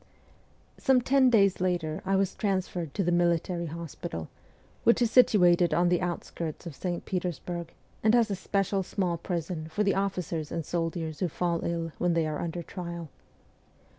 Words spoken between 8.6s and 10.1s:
small prison for the